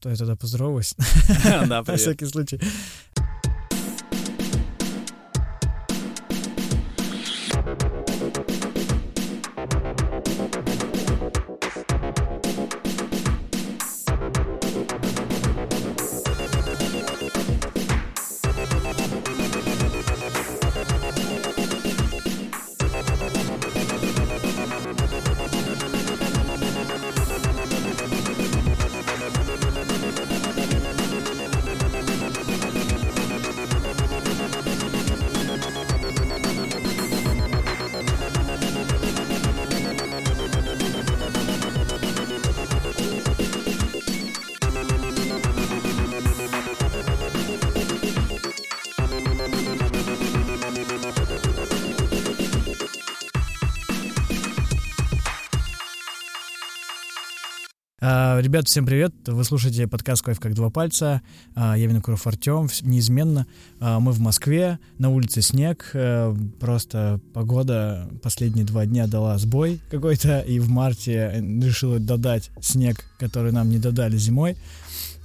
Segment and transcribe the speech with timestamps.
[0.00, 0.94] что я тогда поздороваюсь.
[1.44, 2.60] Да, На всякий случай.
[58.48, 59.12] Ребят, всем привет!
[59.26, 61.20] Вы слушаете подкаст «Кофе как два пальца».
[61.54, 63.46] А, Я Винокуров Артем, неизменно.
[63.78, 65.90] А, Мы в Москве, на улице снег.
[65.92, 72.50] э, Просто погода последние два дня дала сбой какой-то, и в марте э, решила додать
[72.62, 74.56] снег, который нам не додали зимой.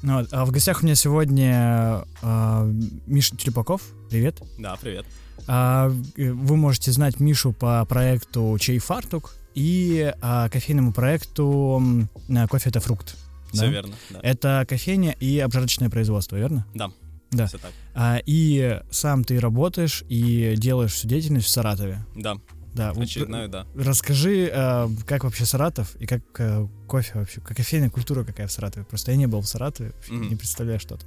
[0.02, 0.28] Вот.
[0.34, 2.70] А в гостях у меня сегодня а,
[3.08, 3.84] Миша Черепаков.
[4.10, 4.42] Привет.
[4.60, 5.06] Да, привет.
[5.48, 5.88] Э,
[6.18, 11.82] Вы можете знать Мишу по проекту «Чей фартук» и а, кофейному проекту
[12.30, 13.16] а, «Кофе— это фрукт».
[13.52, 13.68] Все Да?
[13.68, 13.94] верно.
[14.10, 14.20] Да.
[14.24, 16.66] Это кофейня и обжарочное производство, верно?
[16.74, 16.92] Да.
[17.32, 17.48] Да.
[17.48, 17.72] Все так.
[17.94, 22.04] А, и сам ты работаешь и делаешь всю деятельность в Саратове.
[22.16, 22.36] Да,
[22.74, 22.92] Да.
[22.92, 23.68] Очередную, да.
[23.76, 28.52] Расскажи, а, как вообще Саратов и как а, кофе вообще, как кофейная культура какая в
[28.52, 28.86] Саратове.
[28.86, 30.30] Просто я не был в Саратове, Мгм.
[30.30, 31.06] не представляю что-то.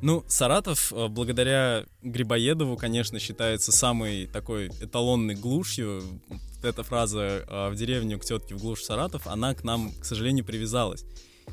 [0.00, 6.02] Ну, Саратов, э, благодаря Грибоедову, конечно, считается самой такой эталонной глушью.
[6.62, 10.44] Эта фраза э, «в деревню к тетке в глушь Саратов», она к нам, к сожалению,
[10.44, 11.04] привязалась.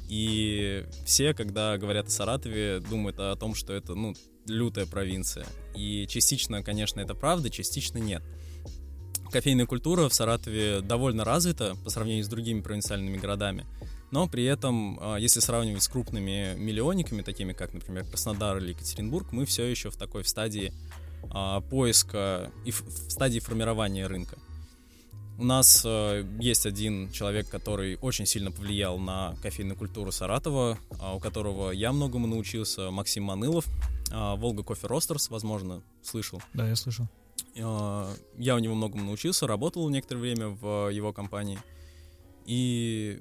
[0.10, 4.14] И все, когда говорят о Саратове, думают о том, что это, ну,
[4.48, 5.46] лютая провинция.
[5.76, 8.24] И частично, конечно, это правда, частично нет.
[9.32, 13.66] Кофейная культура в Саратове довольно развита по сравнению с другими провинциальными городами.
[14.12, 19.32] Но при этом, а, если сравнивать с крупными миллионниками, такими как, например, Краснодар или Екатеринбург,
[19.32, 20.72] мы все еще в такой в стадии
[21.32, 24.38] а, поиска и в стадии формирования рынка.
[25.38, 31.16] У нас э, есть один человек, который очень сильно повлиял на кофейную культуру Саратова, а,
[31.16, 33.66] у которого я многому научился, Максим Манылов,
[34.12, 36.42] а, Волга Кофе Ростерс, возможно, слышал.
[36.54, 37.08] Да, я слышал.
[37.56, 41.60] Э, Я у него многому научился, работал некоторое время в его компании.
[42.46, 43.20] И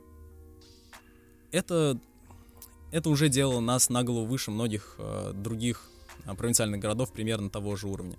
[1.50, 1.98] это,
[2.92, 5.88] это уже делало нас на голову выше многих э, других
[6.26, 8.16] э, провинциальных городов примерно того же уровня.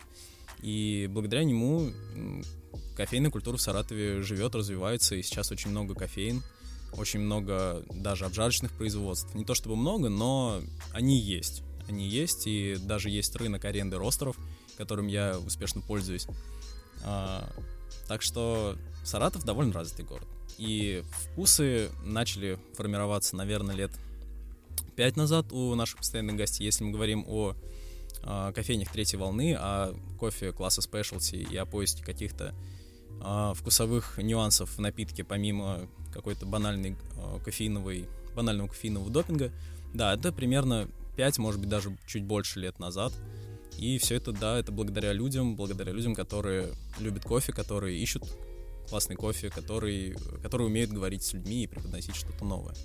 [0.62, 1.92] И благодаря нему
[2.96, 6.44] кофейная культура в Саратове живет, развивается, и сейчас очень много кофеин,
[6.94, 9.34] очень много даже обжарочных производств.
[9.36, 10.62] Не то чтобы много, но
[10.94, 11.64] они есть.
[11.88, 14.38] Они есть, и даже есть рынок аренды ростеров,
[14.78, 16.28] которым я успешно пользуюсь.
[17.04, 17.48] А,
[18.08, 20.28] так что Саратов довольно развитый город.
[20.58, 23.92] И вкусы начали формироваться, наверное, лет
[24.96, 26.64] пять назад у наших постоянных гостей.
[26.66, 27.56] Если мы говорим о
[28.26, 32.54] а, кофейнях третьей волны, о кофе класса спешлти и о поиске каких-то
[33.22, 39.52] а, вкусовых нюансов в напитке, помимо какой-то банальной а, кофеиновой, банального кофеинового допинга,
[39.94, 43.14] да, это примерно 5, может быть, даже чуть больше лет назад.
[43.78, 46.70] И все это, да, это благодаря людям, благодаря людям, которые
[47.00, 48.24] любят кофе, которые ищут
[48.90, 52.76] классный кофе, которые, которые умеют говорить с людьми и преподносить что-то новое.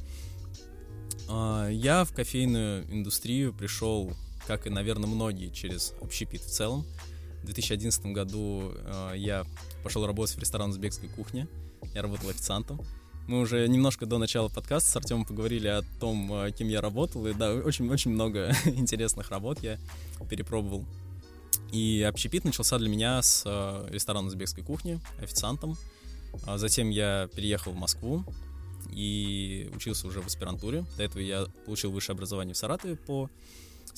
[1.28, 4.12] А, Я в кофейную индустрию пришел,
[4.50, 6.84] как и, наверное, многие, через общепит в целом.
[7.42, 9.46] В 2011 году э, я
[9.84, 11.46] пошел работать в ресторан узбекской кухни.
[11.94, 12.80] Я работал официантом.
[13.28, 17.28] Мы уже немножко до начала подкаста с Артемом поговорили о том, э, кем я работал.
[17.28, 19.78] И да, очень-очень много интересных работ я
[20.28, 20.84] перепробовал.
[21.70, 25.76] И общепит начался для меня с э, ресторана узбекской кухни, официантом.
[26.44, 28.24] А затем я переехал в Москву
[28.90, 30.84] и учился уже в аспирантуре.
[30.96, 33.30] До этого я получил высшее образование в Саратове по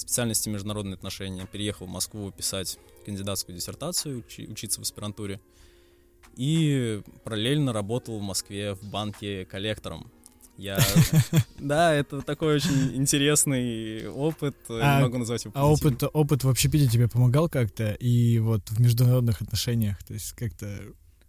[0.01, 1.47] специальности международные отношения.
[1.51, 5.41] Переехал в Москву писать кандидатскую диссертацию, учи- учиться в аспирантуре.
[6.37, 10.11] И параллельно работал в Москве в банке коллектором.
[10.57, 10.79] Я...
[11.59, 14.57] Да, это такой очень интересный опыт.
[14.69, 17.93] А- могу назвать его А опыт, опыт в общепите тебе помогал как-то?
[17.93, 20.67] И вот в международных отношениях, то есть как-то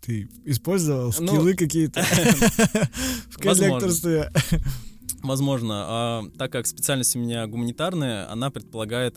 [0.02, 2.04] ты использовал Ну, скиллы какие-то
[3.30, 4.32] в коллекторстве?
[5.24, 5.84] Возможно.
[5.88, 9.16] А, так как специальность у меня гуманитарная, она предполагает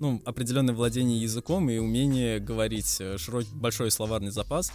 [0.00, 4.72] ну, определенное владение языком и умение говорить, э, широкий, большой словарный запас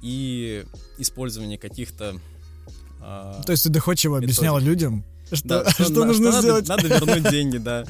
[0.00, 0.64] и
[0.98, 2.14] использование каких-то...
[3.00, 6.68] а, То есть ты доходчиво объяснял людям, Что, Да, что, на- нужно надо- сделать?
[6.68, 7.84] Надо, вернуть деньги, да.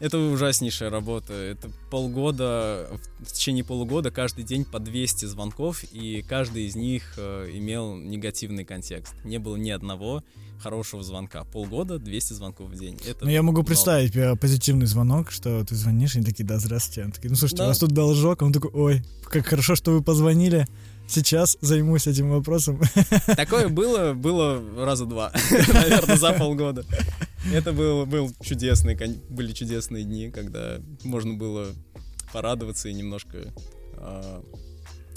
[0.00, 1.32] Это ужаснейшая работа.
[1.32, 2.88] Это полгода,
[3.20, 8.64] в течение полугода каждый день по 200 звонков, и каждый из них э, имел негативный
[8.64, 9.14] контекст.
[9.24, 10.22] Не было ни одного
[10.62, 11.44] хорошего звонка.
[11.44, 12.98] Полгода 200 звонков в день.
[13.06, 13.66] Это Ну, я могу много.
[13.68, 17.02] представить э, позитивный звонок, что ты звонишь, и они такие, да, здравствуйте.
[17.02, 17.68] Они такие, ну, слушайте, у Да.
[17.68, 18.42] вас тут должок.
[18.42, 20.66] А Он такой, ой, как хорошо, что вы позвонили.
[21.06, 22.80] Сейчас займусь этим вопросом.
[23.36, 25.32] Такое было, было раза два,
[25.72, 26.84] наверное, за полгода.
[27.52, 28.96] Это был, был чудесный,
[29.28, 31.68] были чудесные дни, когда можно было
[32.32, 33.52] порадоваться и немножко
[33.98, 34.42] а,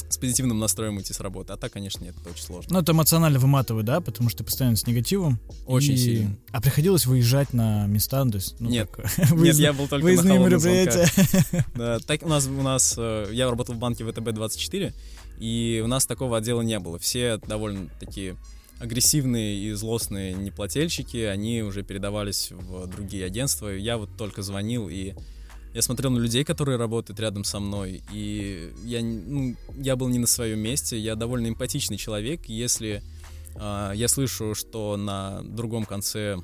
[0.09, 1.53] с позитивным настроем уйти с работы.
[1.53, 2.73] А так, конечно, нет, это очень сложно.
[2.73, 5.39] Ну, это эмоционально выматывает, да, потому что ты постоянно с негативом.
[5.65, 6.37] Очень И- сильно.
[6.51, 8.55] А приходилось выезжать на места, ну, то есть...
[8.59, 8.89] ну, Нет.
[8.91, 11.65] как, Нет, выездные- я был только на Выездные холодных мероприятия.
[11.75, 14.93] Да, так у нас, у нас, э, я работал в банке ВТБ-24,
[15.37, 16.99] и у нас такого отдела не было.
[16.99, 18.35] Все довольно такие
[18.79, 23.69] агрессивные и злостные неплательщики, они уже передавались в другие агентства.
[23.69, 25.13] Я вот только звонил, и
[25.73, 30.19] я смотрел на людей, которые работают рядом со мной, и я, ну, я был не
[30.19, 33.03] на своем месте, я довольно эмпатичный человек, если
[33.55, 36.37] а, я слышу, что на другом конце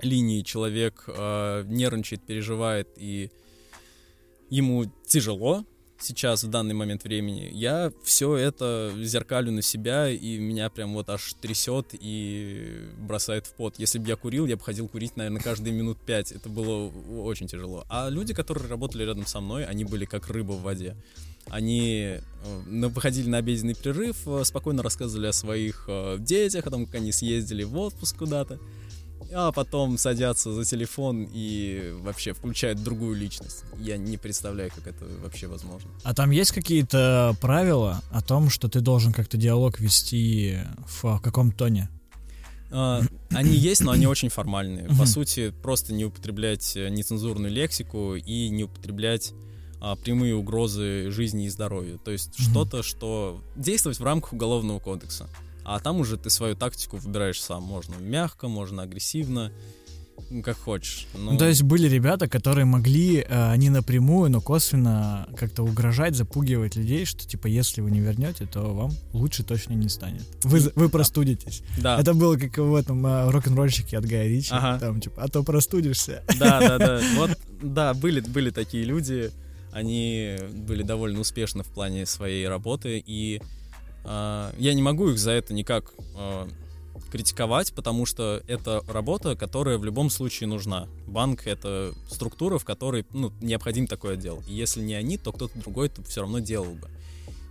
[0.00, 3.30] линии человек а, нервничает, переживает, и
[4.50, 5.64] ему тяжело
[6.02, 11.08] сейчас, в данный момент времени, я все это зеркалю на себя, и меня прям вот
[11.08, 13.78] аж трясет и бросает в пот.
[13.78, 16.32] Если бы я курил, я бы ходил курить, наверное, каждые минут пять.
[16.32, 16.88] Это было
[17.22, 17.84] очень тяжело.
[17.88, 20.96] А люди, которые работали рядом со мной, они были как рыба в воде.
[21.46, 26.86] Они э, выходили на обеденный перерыв, э, спокойно рассказывали о своих э, детях, о том,
[26.86, 28.58] как они съездили в отпуск куда-то,
[29.32, 33.64] а потом садятся за телефон и вообще включают другую личность.
[33.78, 35.90] Я не представляю, как это вообще возможно.
[36.02, 41.52] А там есть какие-то правила о том, что ты должен как-то диалог вести в каком
[41.52, 41.88] тоне?
[42.70, 44.88] А, Они есть, но они очень формальные.
[44.98, 49.32] По сути, просто не употреблять э, нецензурную лексику и не употреблять
[49.80, 51.98] а, прямые угрозы жизни и здоровью.
[52.02, 55.28] То есть что-то, что действовать в рамках уголовного кодекса.
[55.64, 57.62] А там уже ты свою тактику выбираешь сам.
[57.62, 59.52] Можно мягко, можно агрессивно,
[60.30, 61.06] ну, как хочешь.
[61.14, 66.76] Ну, то есть были ребята, которые могли э, не напрямую, но косвенно как-то угрожать, запугивать
[66.76, 70.22] людей, что типа если вы не вернете, то вам лучше точно не станет.
[70.42, 71.62] Вы, вы простудитесь.
[71.78, 74.50] да, Это было как в этом э, рок-н-ролльщике от Гая Ричи.
[74.52, 74.78] Ага.
[74.78, 76.22] Там типа, а то простудишься.
[76.38, 77.00] Да, да, да.
[77.16, 77.30] Вот,
[77.62, 79.30] да, были, были такие люди.
[79.72, 83.40] Они были довольно успешны в плане своей работы, и
[84.04, 86.48] я не могу их за это никак а,
[87.12, 90.88] критиковать, потому что это работа, которая в любом случае нужна.
[91.06, 94.42] Банк— это структура, в которой ну, необходим такой отдел.
[94.48, 96.88] И если не они, то кто-то другой это все равно делал бы.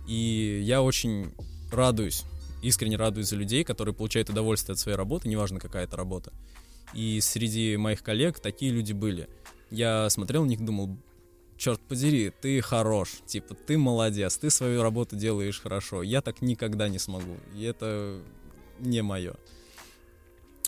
[0.08, 1.32] И я очень
[1.70, 2.24] радуюсь,
[2.60, 6.32] искренне радуюсь за людей, которые получают удовольствие от своей работы, неважно какая это работа.
[6.92, 9.28] И среди моих коллег такие люди были.
[9.70, 10.96] Я смотрел на них думал,
[11.62, 16.02] черт подери, ты хорош, типа, ты молодец, ты свою работу делаешь хорошо.
[16.02, 17.36] Я так никогда не смогу.
[17.54, 18.20] И это
[18.80, 19.34] не мое.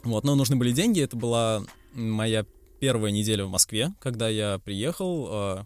[0.04, 1.00] Вот, но нужны были деньги.
[1.00, 1.64] Это была
[1.94, 2.46] моя
[2.78, 5.64] первая неделя в Москве, когда я приехал, э,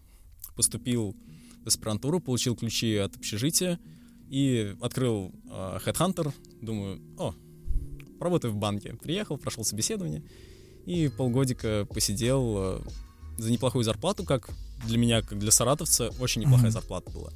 [0.56, 1.14] поступил
[1.62, 3.78] в аспирантуру, получил ключи от общежития
[4.30, 6.32] и открыл э, Headhunter.
[6.62, 7.34] Думаю, о,
[8.18, 8.94] работаю в банке.
[8.94, 10.22] Приехал, прошел собеседование
[10.86, 12.80] и полгодика посидел э,
[13.36, 14.48] за неплохую зарплату, как
[14.84, 16.72] для меня, как для саратовца, очень неплохая Мгм.
[16.72, 17.30] зарплата была.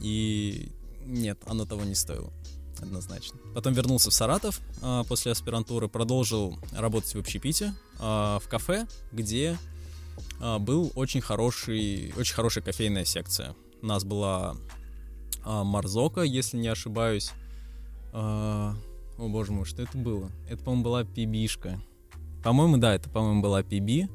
[0.00, 0.70] И
[1.06, 2.32] нет, оно того не стоило,
[2.80, 3.38] однозначно.
[3.54, 9.58] Потом вернулся в Саратов а, после аспирантуры, продолжил работать в общепите а, в кафе, где
[10.40, 13.54] а, был очень хороший, очень хорошая кофейная секция.
[13.82, 14.56] У нас была
[15.44, 17.32] а, Марзока, если не ошибаюсь.
[18.12, 18.74] А,
[19.18, 20.30] о боже мой, что это было?
[20.48, 21.80] Это, по-моему, была пибишка.
[22.42, 24.08] По-моему, да, это, по-моему, была пиби.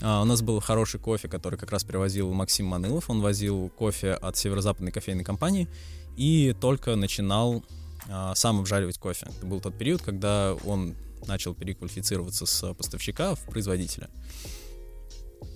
[0.00, 3.10] А, у нас был хороший кофе, который как раз привозил Максим Манылов.
[3.10, 5.68] Он возил кофе от северо-западной кофейной компании
[6.16, 7.64] и только начинал
[8.08, 9.26] а, сам обжаривать кофе.
[9.36, 10.94] Это был тот период, когда он
[11.26, 14.10] начал переквалифицироваться с поставщика в производителя.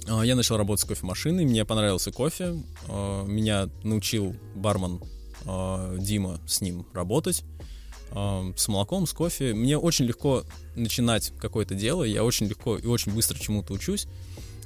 [0.09, 2.54] А, Я начал работать с кофемашиной, мне понравился кофе,
[2.88, 5.00] а, меня научил бармен
[5.99, 7.45] Дима с ним работать,
[8.11, 9.54] с молоком, с кофе.
[9.54, 10.42] Мне очень легко
[10.75, 14.09] начинать какое-то дело, я очень легко и очень быстро чему-то учусь,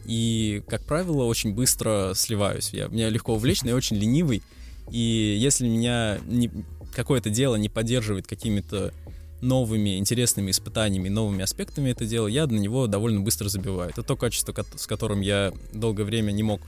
[0.05, 2.71] и, как правило, очень быстро сливаюсь.
[2.73, 4.43] Я, меня легко увлечь, но я очень ленивый,
[4.91, 6.51] и если меня не,
[6.95, 8.93] какое-то дело не поддерживает какими-то
[9.41, 13.91] новыми интересными испытаниями, новыми аспектами это дело, я на него довольно быстро забиваю.
[13.91, 16.61] Это то качество, с которым я долгое время не мог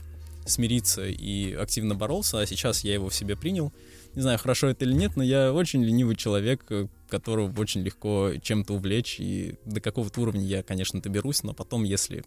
[0.45, 3.73] смириться и активно боролся, а сейчас я его в себе принял.
[4.13, 8.31] Не знаю, хорошо это или нет, но я очень ленивый человек, э, которого очень легко
[8.41, 12.23] чем-то увлечь, и до какого-то уровня я, конечно, доберусь, но потом, если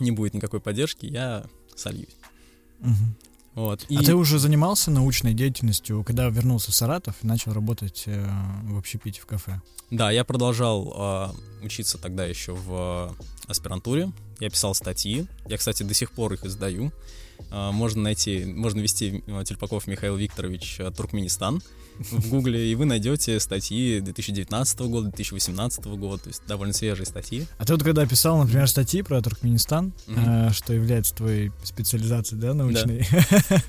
[0.00, 2.16] не будет никакой поддержки, я сольюсь.
[2.80, 2.92] Угу.
[3.54, 3.84] Вот.
[3.88, 3.96] И...
[3.96, 8.28] А ты уже занимался научной деятельностью, когда вернулся в Саратов и начал работать э,
[8.62, 9.60] в общепите в кафе?
[9.90, 13.16] Да, я продолжал э, учиться тогда еще в
[13.48, 14.12] аспирантуре.
[14.40, 15.26] Я писал статьи.
[15.48, 16.92] Я, кстати, до сих пор их издаю.
[17.50, 21.62] Э, можно найти, можно ввести э, Тюльпаков Михаил Викторович э, Туркменистан
[21.98, 27.46] в Гугле, и вы найдете статьи 2019 года, 2018 года, то есть довольно свежие статьи.
[27.58, 30.52] А ты вот когда писал, например, статьи про Туркменистан, mm-hmm.
[30.52, 33.04] что является твоей специализацией, да, научной,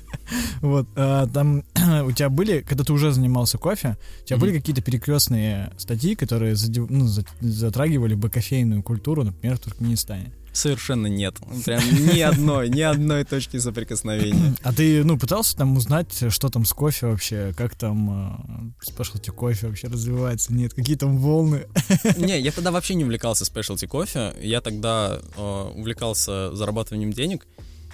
[0.60, 1.64] вот, там
[2.04, 6.54] у тебя были, когда ты уже занимался кофе, у тебя были какие-то перекрестные статьи, которые
[6.88, 7.08] ну,
[7.40, 10.32] затрагивали бы кофейную культуру, например, в Туркменистане?
[10.52, 11.36] Совершенно нет.
[11.64, 11.80] Прям
[12.14, 14.56] ни одной, ни одной точки соприкосновения.
[14.62, 19.30] А ты, ну, пытался там узнать, что там с кофе вообще, как там э, спешлти
[19.30, 20.52] кофе вообще развивается?
[20.52, 21.66] Нет, какие там волны?
[22.16, 24.34] Не, я тогда вообще не увлекался спешлти кофе.
[24.42, 27.46] Я тогда э, увлекался зарабатыванием денег,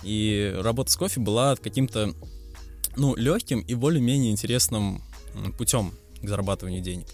[0.02, 2.14] и работа с кофе была каким-то,
[2.96, 5.02] ну, легким и более-менее интересным
[5.58, 7.06] путем к зарабатыванию денег.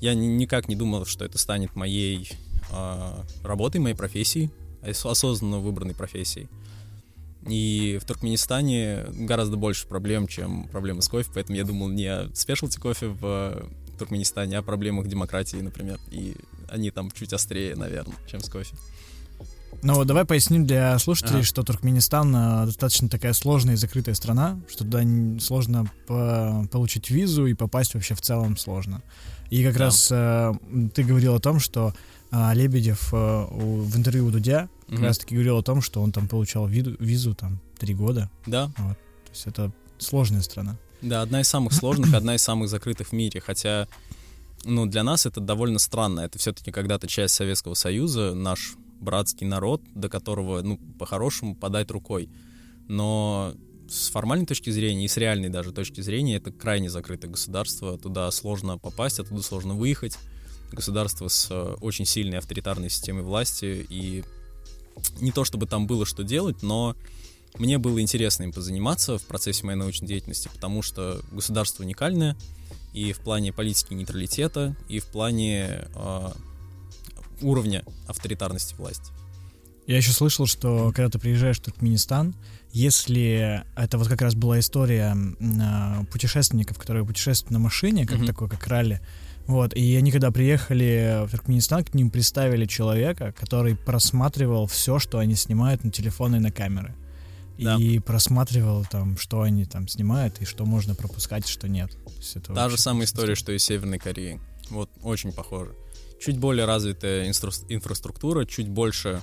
[0.00, 2.32] Я ни, никак не думал, что это станет моей
[2.72, 4.50] э, работой, моей профессией
[4.82, 6.48] осознанно выбранной профессией.
[7.48, 12.30] И в Туркменистане гораздо больше проблем, чем проблемы с кофе, поэтому я думал не о
[12.34, 13.66] спешлти кофе в
[13.98, 15.98] Туркменистане, а о проблемах демократии, например.
[16.10, 16.36] И
[16.68, 18.76] они там чуть острее, наверное, чем с кофе.
[19.82, 21.46] Ну, давай поясним для слушателей, ага.
[21.46, 25.02] что Туркменистан а, достаточно такая сложная и закрытая страна, что туда
[25.40, 29.02] сложно по получить визу и попасть вообще в целом сложно.
[29.48, 29.84] И как да.
[29.86, 30.52] раз э,
[30.94, 31.94] ты говорил о том, что
[32.30, 35.04] а Лебедев э, в интервью у Дудя как mm-hmm.
[35.04, 38.28] раз таки говорил о том, что он там получал визу, визу там три года.
[38.46, 38.72] Да.
[38.76, 38.96] Вот.
[38.96, 40.76] То есть это сложная страна.
[41.00, 43.86] Да, одна из самых сложных, одна из самых закрытых в мире, хотя
[44.64, 46.20] ну, для нас это довольно странно.
[46.20, 52.28] Это все-таки когда-то часть Советского Союза, наш братский народ, до которого, ну, по-хорошему, подать рукой.
[52.88, 53.54] Но
[53.88, 57.96] с формальной точки зрения и с реальной даже точки зрения это крайне закрытое государство.
[57.96, 60.18] Туда сложно попасть, оттуда сложно выехать
[60.72, 64.24] государство с э, очень сильной авторитарной системой власти, и
[65.20, 66.96] не то чтобы там было что делать, но
[67.58, 72.36] мне было интересно им позаниматься в процессе моей научной деятельности, потому что государство уникальное
[72.92, 76.30] и в плане политики нейтралитета, и в плане э,
[77.40, 79.12] уровня авторитарности власти.
[79.86, 82.34] Я еще слышал, что когда ты приезжаешь в Туркменистан,
[82.72, 88.26] если это вот как раз была история э, путешественников, которые путешествуют на машине, как mm-hmm.
[88.26, 89.00] такой, как ралли,
[89.50, 95.18] вот, и они когда приехали в Туркменистан, к ним представили человека, который просматривал все, что
[95.18, 96.94] они снимают на телефоны и на камеры.
[97.58, 97.76] Да.
[97.76, 101.90] И просматривал там, что они там снимают, и что можно пропускать, что нет.
[102.54, 104.40] Та же самая история, что и в Северной Корее.
[104.70, 105.74] Вот, очень похоже.
[106.20, 109.20] Чуть более развитая инфра инфраструктура, чуть больше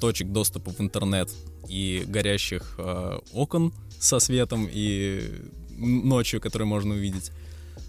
[0.00, 1.30] точек доступа в интернет
[1.66, 7.32] и горящих э, окон со светом и ночью, которые можно увидеть.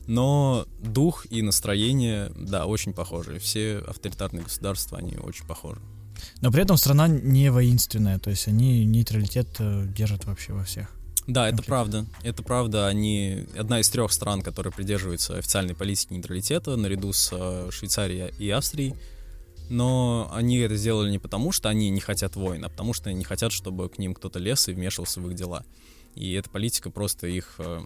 [0.08, 3.40] Но дух и настроение, да, очень похожи.
[3.40, 5.82] Все авторитарные государства, они очень похожи.
[6.42, 10.90] Но при этом страна не воинственная, то есть они нейтралитет э, держат вообще во всех.
[11.28, 12.06] Да, это правда.
[12.22, 12.88] Это правда.
[12.88, 18.50] Они одна из трех стран, которая придерживается официальной политики нейтралитета, наряду с э, Швейцарией и
[18.50, 18.96] Австрией.
[19.70, 23.20] Но они это сделали не потому, что они не хотят войн, а потому что они
[23.20, 25.64] не хотят, чтобы к ним кто-то лез и вмешивался в их дела.
[26.16, 27.82] И эта политика просто их э,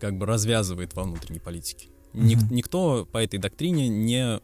[0.00, 1.88] как бы развязывает во внутренней политике.
[2.12, 2.22] Mm-hmm.
[2.22, 4.40] Ник- никто по этой доктрине не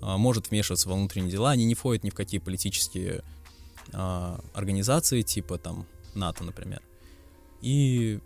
[0.00, 3.22] а, может вмешиваться во внутренние дела, они не входят ни в какие политические
[3.92, 6.82] а, организации, типа там НАТО, например.
[7.60, 8.20] И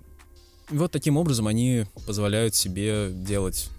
[0.71, 3.71] вот таким образом они позволяют себе делать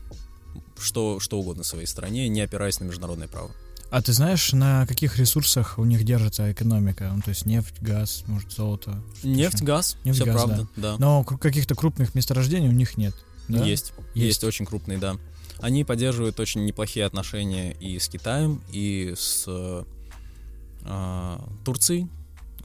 [0.77, 3.51] что, что угодно своей стране, не опираясь на международное право.
[3.91, 7.11] А ты знаешь, на каких ресурсах у них держится экономика?
[7.13, 9.03] Ну, то есть нефть, газ, может, золото?
[9.21, 10.91] Нефть, газ, нефть, все газ, правда, да.
[10.93, 10.95] да.
[10.97, 13.13] Но каких-то крупных месторождений у них нет.
[13.49, 13.65] Да?
[13.65, 15.17] Есть, есть, есть очень крупные, да.
[15.59, 22.07] Они поддерживают очень неплохие отношения и с Китаем, и с э, Турцией.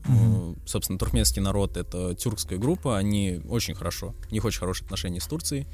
[0.08, 0.58] Угу.
[0.64, 5.26] Собственно, туркменский народ— это тюркская группа, они очень хорошо, у них очень хорошие отношения с
[5.26, 5.66] Турцией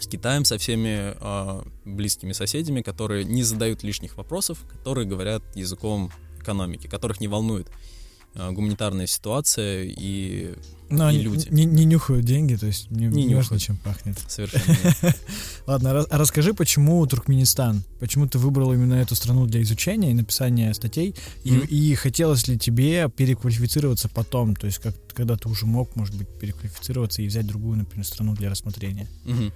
[0.00, 6.10] с Китаем, со всеми э, близкими соседями, которые не задают лишних вопросов, которые говорят языком
[6.40, 7.68] экономики, которых не волнует
[8.34, 10.54] э, гуманитарная ситуация и,
[10.90, 11.48] Но и люди.
[11.50, 14.18] Не, не нюхают деньги, то есть не, не, не важно, чем пахнет.
[14.28, 14.76] Совершенно.
[15.66, 17.84] Ладно, а расскажи, почему Туркменистан?
[18.00, 21.14] Почему ты выбрал именно эту страну для изучения и написания статей?
[21.44, 21.66] И, mm-hmm.
[21.68, 24.56] и хотелось ли тебе переквалифицироваться потом?
[24.56, 28.34] То есть, как, когда ты уже мог, может быть, переквалифицироваться и взять другую, например, страну
[28.34, 29.06] для рассмотрения?
[29.24, 29.52] Mm-hmm.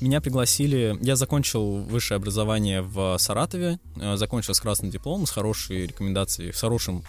[0.00, 5.86] Меня пригласили, я закончил высшее образование в Саратове, э, закончил с красным дипломом, с хорошей
[5.86, 7.04] рекомендацией, с хорошим,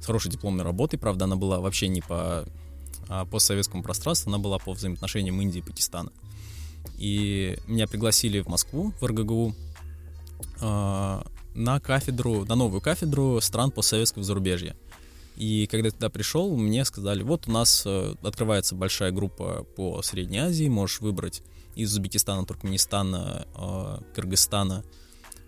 [0.00, 2.44] с хорошей дипломной работой, правда, она была вообще не по
[3.08, 6.12] а, постсоветскому пространству, она была по взаимоотношениям Индии и Пакистана.
[6.98, 9.54] И меня пригласили в Москву, в РГГУ,
[10.60, 11.22] э,
[11.54, 14.76] на кафедру, на новую кафедру стран постсоветского зарубежья.
[15.36, 20.02] И когда я туда пришел, мне сказали, вот у нас э, открывается большая группа по
[20.02, 21.42] Средней Азии, можешь выбрать
[21.78, 24.84] из Узбекистана, Туркменистана, э, Кыргызстана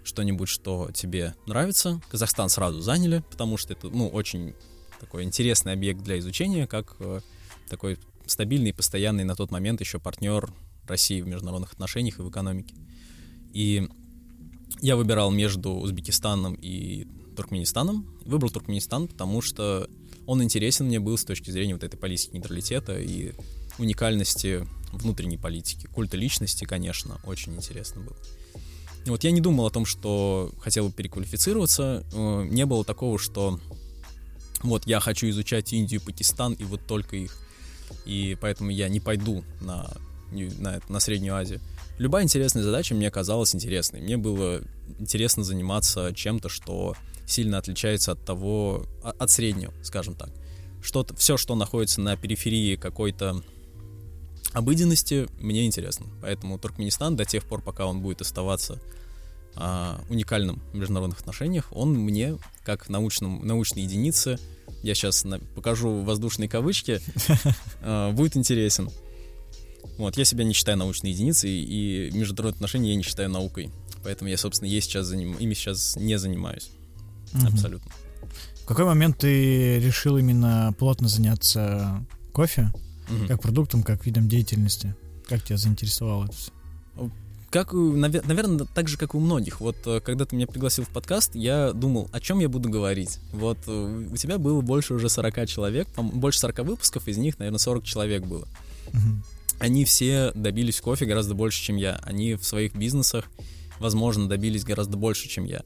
[0.04, 2.00] что-нибудь, что тебе нравится.
[2.08, 4.54] Казахстан сразу заняли, потому что это, ну, очень
[5.00, 7.20] такой интересный объект для изучения, как э,
[7.68, 10.52] такой стабильный, постоянный на тот момент еще партнер
[10.86, 12.76] России в международных отношениях и в экономике.
[13.52, 13.88] И
[14.80, 18.16] я выбирал между Узбекистаном и Туркменистаном.
[18.24, 19.90] Выбрал Туркменистан, потому что
[20.26, 23.32] он интересен мне был с точки зрения вот этой политики нейтралитета и
[23.80, 25.86] уникальности внутренней политики.
[25.86, 28.16] Культа личности, конечно, очень интересно было.
[29.06, 32.04] Вот я не думал о том, что хотел бы переквалифицироваться.
[32.12, 33.58] Э, не было такого, что
[34.62, 37.36] вот я хочу изучать Индию, Пакистан и вот только их.
[38.04, 39.90] И поэтому я не пойду на,
[40.30, 41.60] на, на Среднюю Азию.
[41.98, 44.00] Любая интересная задача мне казалась интересной.
[44.00, 44.62] Мне было
[44.98, 46.94] интересно заниматься чем-то, что
[47.26, 50.30] сильно отличается от того, от среднего, скажем так.
[50.82, 53.42] Что-то, все, что находится на периферии какой-то
[54.52, 56.06] обыденности, мне интересно.
[56.22, 58.80] Поэтому Туркменистан до тех пор, пока он будет оставаться
[59.54, 64.38] а, уникальным в международных отношениях, он мне, как научном, научной единице,
[64.82, 67.00] я сейчас на, покажу воздушные кавычки,
[67.82, 68.90] а, будет интересен.
[69.98, 73.70] Вот, я себя не считаю научной единицей, и международные отношения я не считаю наукой.
[74.02, 75.34] Поэтому я, собственно, ей сейчас заним...
[75.34, 76.70] ими сейчас не занимаюсь.
[77.34, 77.46] Угу.
[77.48, 77.92] Абсолютно.
[78.62, 82.72] В какой момент ты решил именно плотно заняться кофе,
[83.10, 83.26] угу.
[83.28, 84.94] как продуктом, как видом деятельности?
[85.26, 86.52] Как тебя заинтересовало это все?
[87.50, 89.60] Как, наверное, так же, как и у многих.
[89.60, 93.18] Вот э, когда ты меня пригласил в подкаст, я думал, о чем я буду говорить.
[93.32, 97.58] Вот э, у тебя было больше уже 40 человек, больше 40 выпусков, из них, наверное,
[97.58, 98.46] 40 человек было.
[98.88, 99.22] Угу.
[99.58, 102.00] Они все добились кофе гораздо больше, чем я.
[102.04, 103.24] Они в своих бизнесах,
[103.80, 105.62] возможно, добились гораздо больше, чем я.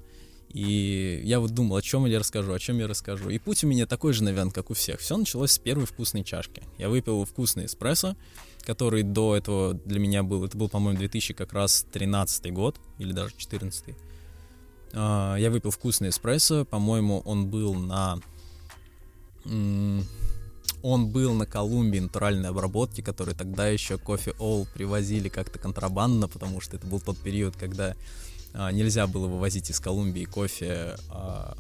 [0.55, 3.29] И я вот думал, о чем я расскажу, о чем я расскажу.
[3.29, 5.01] И путь у меня такой же, наверное, как у всех.
[5.01, 6.63] Все началось с первой вкусной чашки.
[6.79, 8.15] Я выпил вкусный эспрессо,
[8.63, 13.13] который до этого для меня был, это был, по-моему, 2000 как раз 13 год, или
[13.13, 13.97] даже 14
[14.93, 18.21] а, Я выпил вкусный эспрессо, по-моему, он был на...
[20.83, 26.61] Он был на Колумбии натуральной обработки, который тогда еще кофе All привозили как-то контрабандно, потому
[26.61, 27.95] что это был тот период, когда
[28.55, 31.57] нельзя было вывозить из Колумбии кофе а,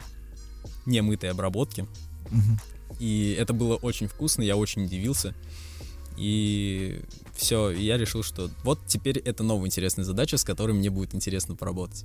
[0.86, 1.86] немытой обработки.
[2.26, 2.98] Угу.
[3.00, 5.34] И это было очень вкусно, я очень удивился.
[6.16, 7.02] И
[7.34, 11.56] все, я решил, что вот теперь это новая интересная задача, с которой мне будет интересно
[11.56, 12.04] поработать.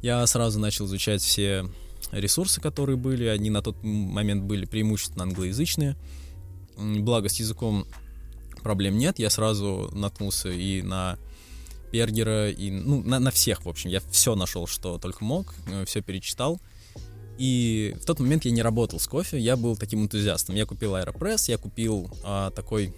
[0.00, 1.68] Я сразу начал изучать все
[2.12, 3.24] ресурсы, которые были.
[3.24, 5.96] Они на тот момент были преимущественно англоязычные.
[6.76, 7.86] Благо, с языком
[8.62, 9.18] проблем нет.
[9.18, 11.18] Я сразу наткнулся и на
[11.92, 13.90] Бергера, и ну, на, на всех, в общем.
[13.90, 16.60] Я все нашел, что только мог, э, все перечитал.
[17.38, 20.54] И в тот момент я не работал с кофе, я был таким энтузиастом.
[20.54, 22.94] Я купил Aeropress, я купил а, такой,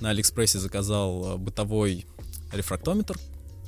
[0.00, 2.06] на Алиэкспрессе заказал а, бытовой
[2.52, 3.18] рефрактометр,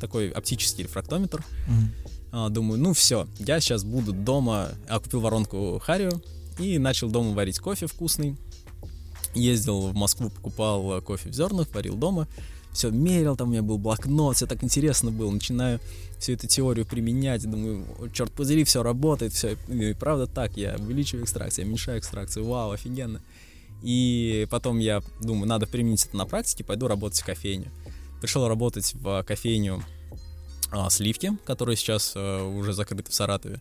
[0.01, 1.39] такой оптический рефрактометр.
[1.39, 2.11] Mm-hmm.
[2.33, 6.21] А, думаю, ну все, я сейчас буду дома, а купил воронку Харио
[6.59, 8.37] и начал дома варить кофе вкусный.
[9.35, 12.27] Ездил в Москву, покупал кофе в зернах, варил дома
[12.77, 15.81] все мерил, там у меня был блокнот, все так интересно было, начинаю
[16.19, 21.25] всю эту теорию применять, думаю, черт подери, все работает, все, и правда так, я увеличиваю
[21.25, 23.23] экстракцию, я уменьшаю экстракцию, вау, офигенно.
[23.83, 27.71] И потом я думаю, надо применить это на практике, пойду работать в кофейню.
[28.21, 29.83] Пришел работать в кофейню
[30.71, 33.61] а, Сливки, которая сейчас а, уже закрыта в Саратове.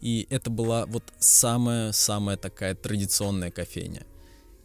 [0.00, 4.04] И это была вот самая-самая такая традиционная кофейня.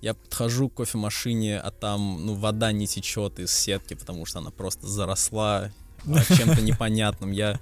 [0.02, 4.50] Я подхожу к кофемашине, а там, ну, вода не течет из сетки, потому что она
[4.50, 5.72] просто заросла
[6.08, 7.32] а, чем-то непонятным.
[7.32, 7.60] Я,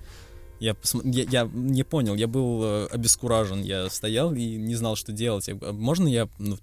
[0.60, 5.12] я, я, я не понял, я был э, обескуражен, я стоял и не знал, что
[5.12, 5.48] делать.
[5.48, 6.58] Я, а можно я ну,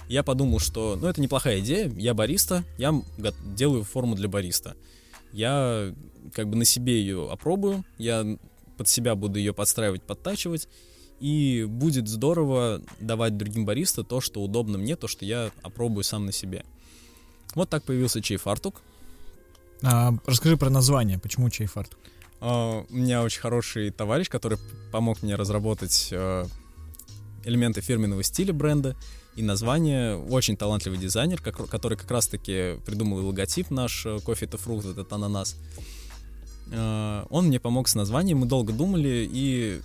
[0.08, 2.94] Я подумал, что, ну, это неплохая идея, я бариста, я
[3.54, 4.76] делаю форму для бариста.
[5.32, 5.92] Я
[6.32, 8.24] как бы на себе ее опробую, я
[8.76, 10.68] под себя буду ее подстраивать, подтачивать,
[11.20, 16.26] и будет здорово давать другим бариста то, что удобно мне, то, что я опробую сам
[16.26, 16.64] на себе.
[17.54, 18.82] Вот так появился чей фартук.
[19.82, 21.98] А, расскажи про название, почему чай фартук?
[22.40, 24.58] А, У меня очень хороший товарищ, который
[24.92, 26.44] помог мне разработать э,
[27.44, 28.96] элементы фирменного стиля бренда
[29.36, 30.16] и название.
[30.16, 35.12] Очень талантливый дизайнер, как- который как раз-таки придумал и логотип наш кофе это фрукт, этот
[35.12, 35.56] ананас.
[36.72, 39.80] Э, Он мне помог с названием, мы долго думали и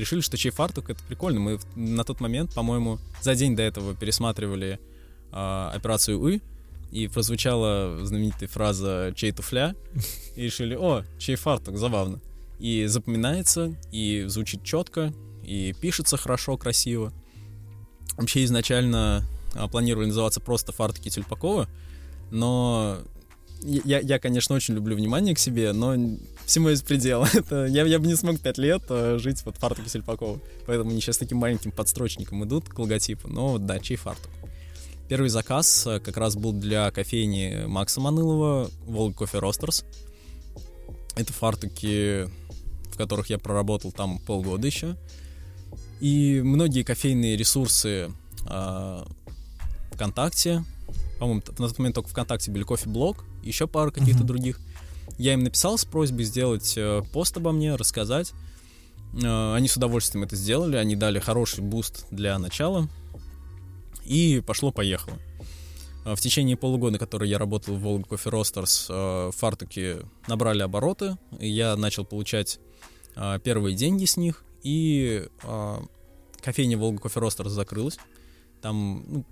[0.00, 1.40] решили, что чей фартук это прикольно.
[1.40, 4.78] Мы на тот момент, по-моему, за день до этого пересматривали
[5.32, 6.40] э, операцию «Уи»,
[6.92, 9.74] и прозвучала знаменитая фраза «чей туфля»,
[10.36, 12.20] и решили, о, чей фартук, забавно.
[12.58, 15.12] И запоминается, и звучит четко,
[15.44, 17.12] и пишется хорошо, красиво.
[18.16, 21.68] Вообще изначально а, планировали называться просто фартуки Тюльпакова,
[22.30, 22.98] но
[23.62, 25.94] я, я, конечно, очень люблю внимание к себе, но
[26.44, 27.24] всему есть предел.
[27.34, 30.40] Это, я, я бы не смог пять лет э, жить вот в фартуке Сельпакова.
[30.66, 33.28] Поэтому они сейчас таким маленьким подстрочником идут к логотипу.
[33.28, 34.30] Но да, чей фартук.
[35.08, 39.84] Первый заказ э, как раз был для кофейни Макса Манылова, Волга Кофе Ростерс.
[41.16, 42.28] Это фартуки,
[42.92, 44.96] в которых я проработал там полгода еще.
[46.00, 48.10] И многие кофейные ресурсы
[48.48, 49.04] э,
[49.92, 50.64] ВКонтакте,
[51.18, 54.26] по-моему, на тот момент только ВКонтакте были кофе-блог, еще пара каких-то Мгм.
[54.26, 54.60] других.
[55.18, 58.32] Я им написал с просьбой сделать э, пост обо мне, рассказать.
[59.22, 62.88] Э, они с удовольствием это сделали, они дали хороший буст для начала.
[64.04, 65.18] И пошло-поехало.
[66.04, 68.86] Э, В течение полугода, который я работал в Volga Coffee Roasters,
[69.36, 69.98] фартуки
[70.28, 72.60] набрали обороты, и я начал получать
[73.44, 75.26] первые деньги с них, и
[76.42, 77.98] кофейня Волга Кофе Ростерс закрылась.
[78.60, 79.24] Там ну,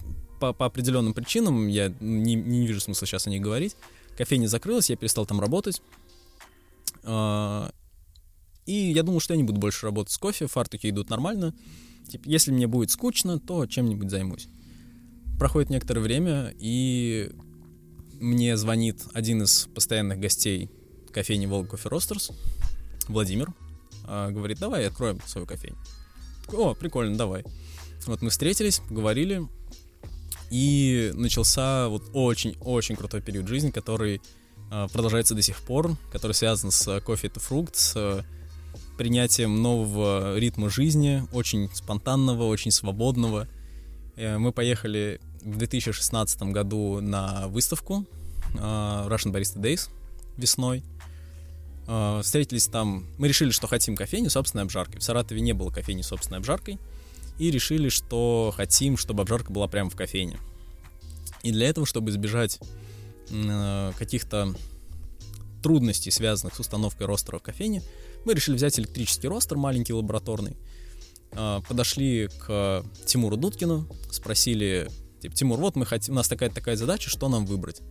[0.45, 3.77] по, по определенным причинам, я не, не вижу смысла сейчас о них говорить,
[4.19, 5.81] кофейня закрылась, я перестал там работать.
[7.05, 7.73] А,
[8.67, 11.55] И я думал, что я не буду больше работать с кофе, фартуки идут нормально.
[12.11, 14.49] Типа, если мне будет скучно, то чем-нибудь займусь.
[15.39, 17.33] Проходит некоторое время, и
[18.21, 20.71] мне звонит один из постоянных гостей
[21.13, 22.31] кофейни Волга Кофе Ростерс,
[23.09, 23.53] Владимир.
[24.07, 25.79] А, Говорит, давай откроем свою кофейню.
[26.53, 27.45] О, прикольно, давай.
[28.07, 29.49] Вот мы встретились, поговорили,
[30.51, 34.21] и начался вот очень-очень крутой период жизни, который
[34.71, 38.23] э, продолжается до сих пор, который связан с э, кофе это фрукт, с э,
[38.97, 43.49] принятием нового ритма жизни, очень спонтанного, очень свободного.
[44.17, 48.05] Э, мы поехали в 2016 году на выставку
[48.55, 49.89] э, Russian Barista Days
[50.37, 50.83] весной.
[51.87, 55.01] Э, Встретились там, мы решили, что хотим кофейню собственной обжаркой.
[55.01, 56.79] В Саратове не было кофейни собственной обжаркой
[57.39, 60.39] и решили, что хотим, чтобы обжарка была прямо в кофейне.
[61.43, 62.59] И для этого, чтобы избежать
[63.31, 64.55] э, каких-то
[65.63, 67.83] трудностей, связанных с установкой ростера в кофейне,
[68.25, 70.57] мы решили взять электрический ростер, маленький лабораторный.
[71.33, 74.89] Э, подошли к Тимуру Дудкину, спросили,
[75.21, 77.83] типа, Тимур, вот мы хотим, у нас такая такая задача, что нам выбрать?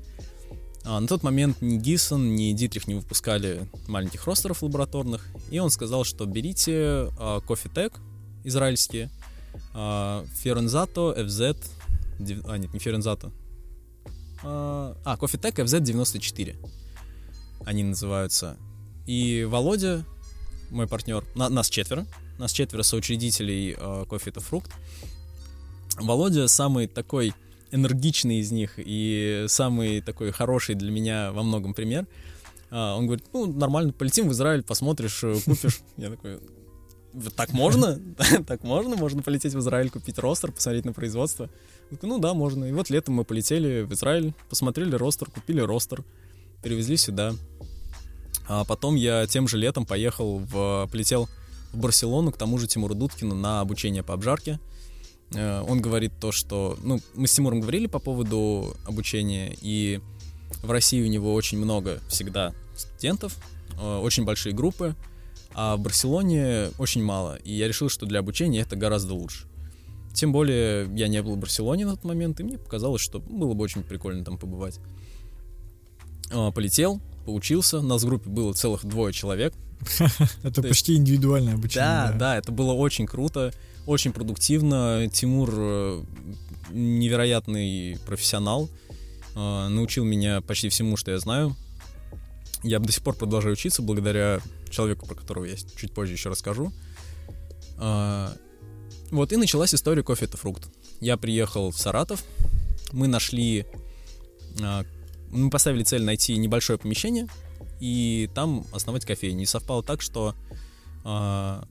[0.85, 5.69] А, на тот момент ни Гисон, ни Дитрих не выпускали маленьких ростеров лабораторных, и он
[5.69, 7.93] сказал, что берите а, Coffee
[8.43, 9.09] израильские,
[9.73, 11.57] Ферензато FZ,
[12.47, 13.31] а нет, не Ферензато,
[14.43, 16.55] а, а, Coffee Tech FZ94
[17.65, 18.57] они называются.
[19.05, 20.05] И Володя,
[20.69, 22.05] мой партнер, на- нас четверо,
[22.37, 23.75] нас четверо соучредителей э,
[24.09, 24.71] Coffee это фрукт.
[25.97, 27.33] Володя самый такой
[27.71, 32.05] энергичный из них и самый такой хороший для меня во многом пример.
[32.69, 35.79] А, он говорит, ну, нормально, полетим в Израиль, посмотришь, э, купишь.
[35.97, 36.39] Я такой,
[37.35, 37.99] так можно?
[38.47, 38.95] так можно?
[38.95, 41.49] Можно полететь в Израиль, купить ростер, посмотреть на производство?
[42.01, 42.65] Ну да, можно.
[42.65, 46.03] И вот летом мы полетели в Израиль, посмотрели ростер, купили ростер,
[46.63, 47.33] перевезли сюда.
[48.47, 50.87] А потом я тем же летом поехал в...
[50.91, 51.29] полетел
[51.71, 54.59] в Барселону к тому же Тимуру Дудкину на обучение по обжарке.
[55.33, 56.77] Э, он говорит то, что...
[56.83, 59.99] Ну, мы с Тимуром говорили по поводу обучения, и
[60.61, 63.37] в России у него очень много всегда студентов,
[63.79, 64.95] э, очень большие группы,
[65.55, 67.35] а в Барселоне очень мало.
[67.43, 69.47] И я решил, что для обучения это гораздо лучше.
[70.13, 73.53] Тем более я не был в Барселоне на тот момент, и мне показалось, что было
[73.53, 74.79] бы очень прикольно там побывать.
[76.31, 77.79] Э, полетел, поучился.
[77.79, 79.53] У нас в группе было целых двое человек.
[80.43, 81.87] Это почти индивидуальное обучение.
[81.87, 83.51] Да, да, это было очень круто,
[83.85, 85.09] очень продуктивно.
[85.11, 86.03] Тимур э,
[86.71, 88.69] невероятный профессионал,
[89.35, 91.55] э, научил меня почти всему, что я знаю.
[92.63, 96.71] Я до сих пор продолжаю учиться благодаря человеку, про которого я чуть позже еще расскажу.
[97.77, 98.29] Э,
[99.11, 100.69] вот и началась история кофе это фрукт.
[100.99, 102.23] Я приехал в Саратов,
[102.91, 103.65] мы нашли,
[105.29, 107.27] мы поставили цель найти небольшое помещение,
[107.79, 109.39] и там основать кофейню.
[109.39, 110.33] Не совпало так, что
[111.03, 111.63] э,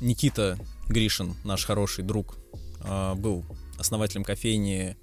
[0.00, 2.36] Никита Гришин, наш хороший друг,
[3.16, 3.44] был
[3.78, 4.96] основателем кофейни,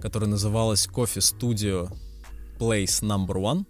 [0.00, 1.90] которая называлась Кофе Studio
[2.58, 3.64] Place Number One.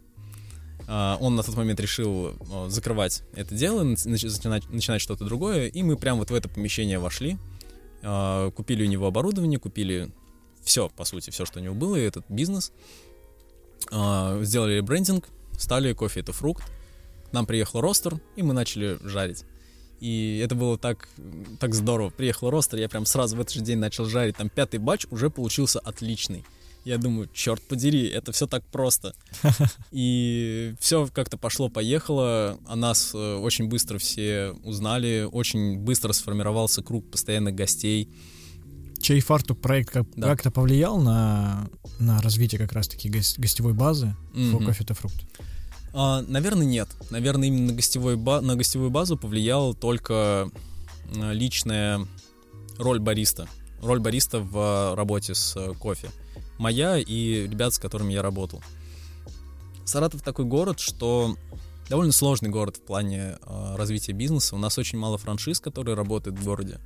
[0.89, 5.83] Uh, он на тот момент решил uh, закрывать это дело, начинать, начинать что-то другое, и
[5.83, 7.37] мы прямо вот в это помещение вошли,
[8.01, 10.11] uh, купили у него оборудование, купили
[10.63, 12.73] все, по сути, все, что у него было, и этот бизнес,
[13.91, 16.65] сделали брендинг, стали кофе это фрукт.
[17.29, 19.45] К нам приехал ростер, и мы начали жарить.
[20.01, 21.09] И это было так,
[21.59, 22.11] так здорово.
[22.11, 24.37] Приехал ростер, я прям сразу в этот же день начал жарить.
[24.37, 26.45] Там пятый батч уже получился отличный.
[26.85, 29.15] Я думаю, черт подери, это все так просто.
[29.91, 32.59] И все как-то пошло-поехало.
[32.67, 35.29] О нас э, очень быстро все узнали.
[35.31, 38.09] Очень быстро сформировался круг постоянных гостей.
[39.01, 40.29] Чей фартук проект как- да.
[40.29, 44.65] как-то повлиял на, на развитие как раз-таки гостевой базы mm-hmm.
[44.65, 45.27] кофе то фрукт?
[45.93, 46.89] А, наверное, нет.
[47.11, 50.51] Наверное, именно на, гостевой ба- на гостевую базу повлияла только
[51.17, 52.07] а, личная
[52.79, 53.49] роль бариста.
[53.83, 56.11] Роль бариста в работе с э, кофе.
[56.59, 58.63] Моя и ребят, с которыми я работал.
[59.85, 61.37] Саратов такой город, что
[61.89, 64.55] довольно сложный город в плане э, развития бизнеса.
[64.55, 66.81] У нас очень мало франшиз, которые работают в городе.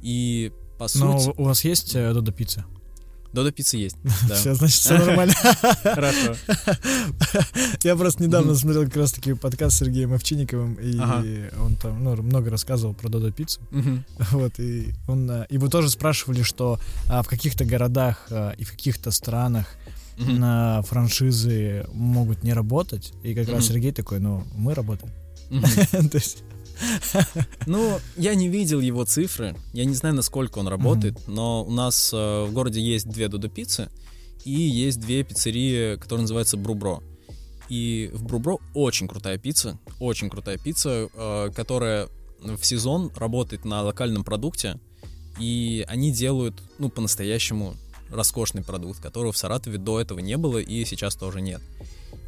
[0.00, 1.28] И по сути...
[1.28, 2.64] Но у вас есть э, Додо Пицца?
[3.32, 3.96] Додо пицца есть.
[4.28, 4.34] Да.
[4.36, 5.34] Все, значит, все нормально.
[5.82, 6.36] Хорошо.
[7.82, 11.24] Я просто недавно смотрел как раз-таки подкаст с Сергеем Овчинниковым, и ага.
[11.60, 13.60] он там ну, много рассказывал про Додо пиццу.
[14.32, 18.70] Вот, и он, э, его тоже спрашивали, что а, в каких-то городах а, и в
[18.70, 19.66] каких-то странах
[20.16, 23.12] на франшизы могут не работать.
[23.22, 25.12] И как раз Сергей такой, ну, мы работаем.
[25.50, 26.44] То есть
[27.66, 31.32] ну, я не видел его цифры, я не знаю, насколько он работает, mm-hmm.
[31.32, 33.88] но у нас э, в городе есть две Додо пиццы
[34.44, 37.02] и есть две пиццерии, которые называются Брубро.
[37.68, 42.08] И в Брубро очень крутая пицца, очень крутая пицца, э, которая
[42.40, 44.78] в сезон работает на локальном продукте,
[45.38, 47.76] и они делают, ну, по-настоящему
[48.12, 51.60] роскошный продукт, которого в Саратове до этого не было и сейчас тоже нет.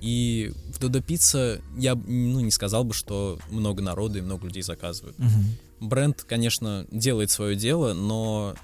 [0.01, 4.63] И в Додо Пицца я ну, не сказал бы, что много народу и много людей
[4.63, 5.19] заказывают.
[5.19, 5.89] Угу.
[5.89, 8.55] Бренд, конечно, делает свое дело, но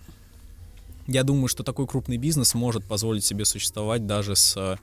[1.06, 4.78] я думаю, что такой крупный бизнес может позволить себе существовать даже с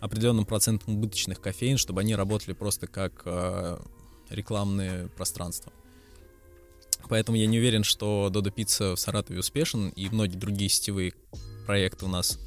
[0.00, 3.78] определенным процентом убыточных кофеин, чтобы они работали просто как э,
[4.28, 5.72] рекламные пространства.
[7.08, 11.14] Поэтому я не уверен, что Додо Пицца в Саратове успешен, и многие другие сетевые
[11.66, 12.38] проекты у нас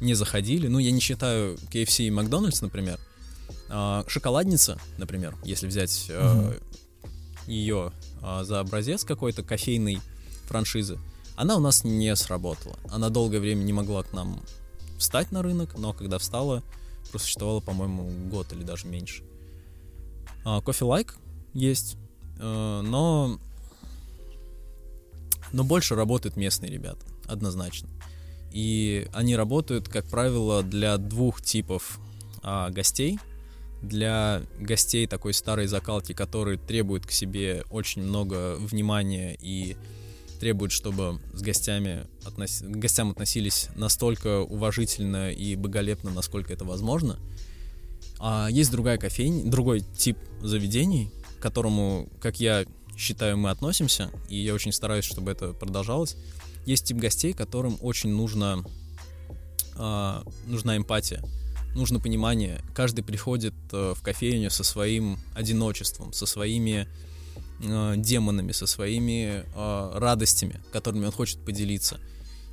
[0.00, 0.68] не заходили.
[0.68, 2.98] Ну, я не считаю KFC и Макдональдс, например.
[3.68, 6.62] А, шоколадница, например, если взять mm-hmm.
[7.46, 10.00] ее а, за образец какой-то кофейной
[10.46, 10.98] франшизы,
[11.36, 12.78] она у нас не сработала.
[12.90, 14.42] Она долгое время не могла к нам
[14.98, 16.62] встать на рынок, но когда встала,
[17.10, 19.24] просуществовала, по-моему, год или даже меньше.
[20.44, 21.16] Кофе Лайк
[21.54, 21.96] есть,
[22.38, 23.38] э, но
[25.54, 27.88] но больше работают местные ребята, однозначно.
[28.50, 32.00] И они работают, как правило, для двух типов
[32.42, 33.20] а, гостей.
[33.80, 39.76] Для гостей такой старой закалки, которые требуют к себе очень много внимания и
[40.40, 42.60] требуют, чтобы с гостями относ...
[42.60, 47.18] к гостям относились настолько уважительно и боголепно, насколько это возможно.
[48.18, 52.64] А есть другая кофейня, другой тип заведений, которому, как я
[52.96, 56.16] считаю, мы относимся, и я очень стараюсь, чтобы это продолжалось.
[56.66, 58.64] Есть тип гостей, которым очень нужно,
[59.76, 61.22] э, нужна эмпатия,
[61.74, 62.62] нужно понимание.
[62.74, 66.88] Каждый приходит э, в кофейню со своим одиночеством, со своими
[67.60, 72.00] э, демонами, со своими э, радостями, которыми он хочет поделиться.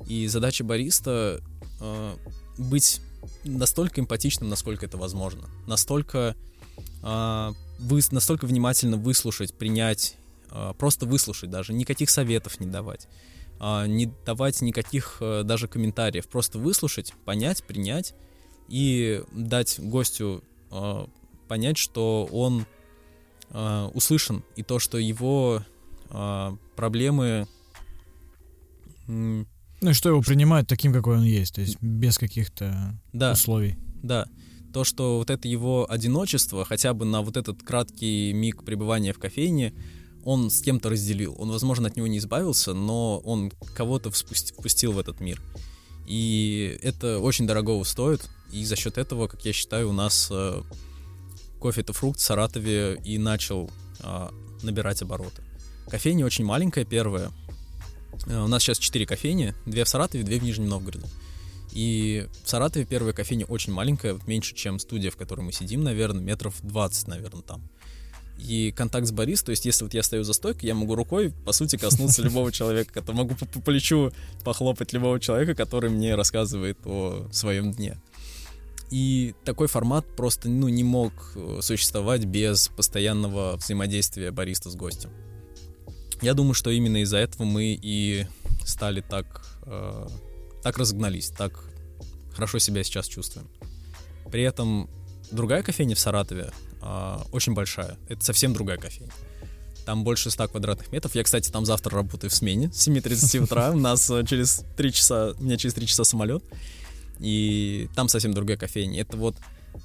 [0.06, 1.40] И задача бариста
[1.80, 2.16] э,
[2.58, 3.00] быть
[3.44, 6.36] настолько эмпатичным, насколько это возможно, настолько
[7.02, 10.16] э, вы, настолько внимательно выслушать, принять,
[10.78, 13.08] просто выслушать даже, никаких советов не давать,
[13.60, 18.14] э, не давать никаких э, даже комментариев, просто выслушать, понять, принять
[18.68, 21.06] и дать гостю э,
[21.48, 22.66] понять, что он
[23.92, 25.62] услышан и то, что его
[26.74, 27.46] проблемы
[29.82, 33.76] ну и что его принимают таким, какой он есть, то есть без каких-то да, условий.
[34.02, 34.26] Да,
[34.72, 39.18] то, что вот это его одиночество, хотя бы на вот этот краткий миг пребывания в
[39.18, 39.74] кофейне,
[40.24, 41.34] он с кем-то разделил.
[41.38, 45.40] Он, возможно, от него не избавился, но он кого-то впустил в этот мир.
[46.06, 50.62] И это очень дорого стоит, и за счет этого, как я считаю, у нас э,
[51.60, 54.28] кофе это фрукт в Саратове и начал э,
[54.62, 55.42] набирать обороты.
[55.88, 57.30] Кофейня очень маленькая, первая,
[58.26, 61.06] Э, у нас сейчас четыре кофейни, две в Саратове, две в Нижнем Новгороде.
[61.72, 66.22] И в Саратове первая кофейня очень маленькая, меньше, чем студия, в которой мы сидим, наверное,
[66.22, 67.62] метров 20, наверное, там.
[68.38, 71.32] И контакт с баристом, то есть если вот я стою за стойкой, я могу рукой,
[71.44, 74.12] по сути, коснуться любого человека, который могу по, по плечу
[74.44, 78.00] похлопать любого человека, который мне рассказывает о своем дне.
[78.90, 85.10] И такой формат просто ну, не мог э, существовать без постоянного взаимодействия бариста с гостем.
[86.20, 88.26] Я думаю, что именно из-за этого мы и
[88.66, 90.06] стали так, э,
[90.62, 91.64] так разогнались, так
[92.34, 93.48] хорошо себя сейчас чувствуем.
[94.30, 94.90] При этом
[95.30, 97.96] другая кофейня в Саратове э, очень большая.
[98.08, 99.12] Это совсем другая кофейня.
[99.84, 101.14] Там больше 100 квадратных метров.
[101.14, 103.70] Я, кстати, там завтра работаю в смене с 7.30 утра.
[103.72, 106.42] У нас э, через 3 часа, у меня через 3 часа самолет.
[107.18, 109.00] И там совсем другая кофейня.
[109.00, 109.36] Это вот,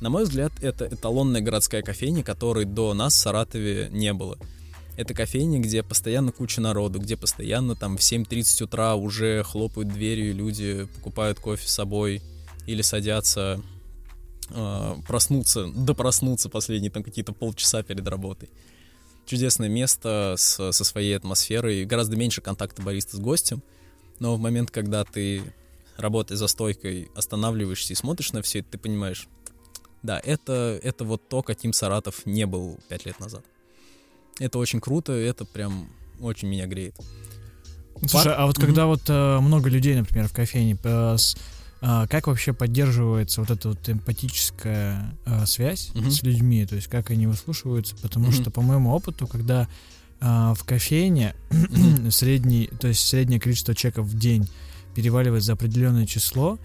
[0.02, 4.38] на мой взгляд, это эталонная городская кофейня, которой до нас в Саратове не было.
[4.98, 10.34] Это кофейня, где постоянно куча народу, где постоянно там в 7.30 утра уже хлопают дверью,
[10.34, 12.22] люди покупают кофе с собой
[12.66, 13.62] или садятся
[14.50, 18.50] э, проснуться, допроснуться последние там какие-то полчаса перед работой.
[19.26, 23.62] Чудесное место с, со своей атмосферой, гораздо меньше контакта бариста с гостем,
[24.20, 25.44] но в момент, когда ты,
[25.98, 29.28] работая за стойкой, останавливаешься и смотришь на все это, ты понимаешь,
[30.04, 33.44] да, это, это вот то, каким Саратов не был пять лет назад.
[34.40, 35.90] Это очень круто, это прям
[36.22, 36.96] очень меня греет.
[38.00, 38.36] Слушай, Пар...
[38.38, 38.62] а вот mm-hmm.
[38.62, 41.36] когда вот э, много людей, например, в кофейне, э, с,
[41.80, 46.10] как вообще поддерживается вот эта вот эмпатическая э, связь mm-hmm.
[46.10, 48.42] с людьми, то есть как они выслушиваются, потому mm-hmm.
[48.42, 49.68] что по моему опыту, когда
[50.20, 51.36] э, в кофейне
[52.10, 54.48] средний, то есть среднее количество чеков в день
[54.96, 56.58] переваливает за определенное число,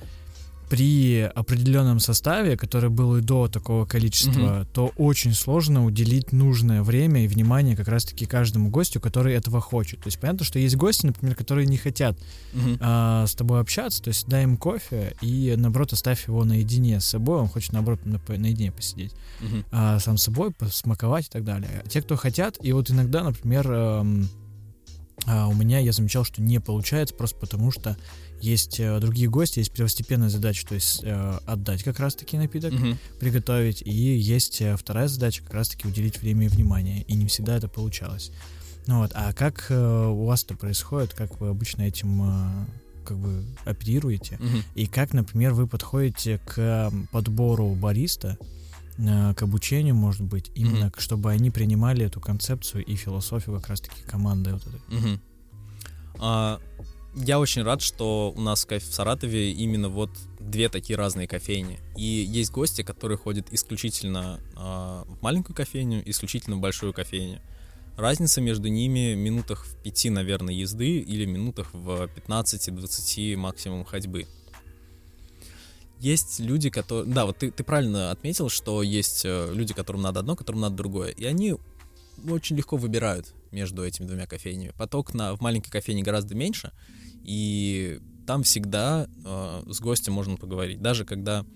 [0.72, 4.68] при определенном составе, который был и до такого количества, угу.
[4.72, 10.00] то очень сложно уделить нужное время и внимание как раз-таки каждому гостю, который этого хочет.
[10.00, 12.16] То есть понятно, что есть гости, например, которые не хотят
[12.54, 12.78] угу.
[12.80, 17.04] а, с тобой общаться, то есть дай им кофе и, наоборот, оставь его наедине с
[17.04, 19.64] собой, он хочет, наоборот, на, наедине посидеть, угу.
[19.72, 21.82] а, сам с собой, посмаковать и так далее.
[21.84, 24.26] А те, кто хотят, и вот иногда, например, эм,
[25.26, 27.96] а у меня я замечал, что не получается просто потому, что
[28.40, 32.96] есть э, другие гости, есть первостепенная задача, то есть э, отдать как раз-таки напиток, угу.
[33.20, 37.56] приготовить, и есть э, вторая задача как раз-таки уделить время и внимание, и не всегда
[37.56, 38.32] это получалось.
[38.86, 42.66] Ну вот, а как э, у вас это происходит, как вы обычно этим э,
[43.04, 44.58] как бы оперируете, угу.
[44.74, 48.38] и как, например, вы подходите к подбору бариста,
[48.98, 51.00] э, к обучению, может быть, именно угу.
[51.00, 54.98] чтобы они принимали эту концепцию и философию как раз-таки команды вот этой.
[54.98, 55.20] Угу.
[56.18, 56.60] А,
[57.14, 61.78] я очень рад, что у нас в Саратове именно вот две такие разные кофейни.
[61.96, 67.40] И есть гости, которые ходят исключительно э, в маленькую кофейню, исключительно в большую кофейню.
[67.96, 74.26] Разница между ними минутах в пяти, наверное, езды или минутах в 15-20 максимум ходьбы.
[76.02, 77.06] Есть люди, которые...
[77.06, 80.74] Да, вот ты, ты правильно отметил, что есть э, люди, которым надо одно, которым надо
[80.74, 81.10] другое.
[81.10, 81.54] И они
[82.28, 84.72] очень легко выбирают между этими двумя кофейнями.
[84.76, 86.72] Поток на, в маленькой кофейне гораздо меньше,
[87.22, 90.82] и там всегда э, с гостем можно поговорить.
[90.82, 91.46] Даже когда